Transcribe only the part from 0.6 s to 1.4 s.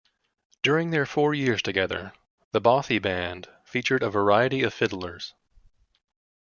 During their four